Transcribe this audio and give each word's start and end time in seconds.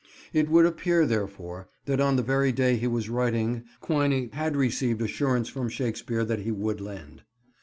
."It 0.33 0.49
would 0.49 0.65
appear, 0.65 1.05
therefore, 1.05 1.69
that 1.85 1.99
on 2.01 2.15
the 2.15 2.23
very 2.23 2.51
day 2.51 2.75
he 2.75 2.87
was 2.87 3.07
writing, 3.07 3.65
Quiney 3.83 4.33
had 4.33 4.55
received 4.55 4.99
assurance 5.03 5.47
from 5.47 5.69
Shakespeare 5.69 6.25
that 6.25 6.39
he 6.39 6.51
would 6.51 6.81
lend. 6.81 7.21